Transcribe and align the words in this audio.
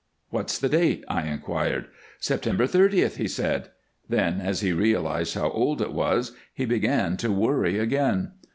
"What's 0.31 0.57
the 0.57 0.67
date?" 0.67 1.03
I 1.07 1.27
inquired. 1.27 1.85
"September 2.19 2.65
thirtieth," 2.65 3.17
he 3.17 3.27
said. 3.27 3.69
Then, 4.09 4.41
as 4.41 4.61
he 4.61 4.73
realized 4.73 5.35
how 5.35 5.51
old 5.51 5.79
it 5.79 5.93
was, 5.93 6.31
he 6.55 6.65
began 6.65 7.17
to 7.17 7.31
worry 7.31 7.77
again. 7.77 8.31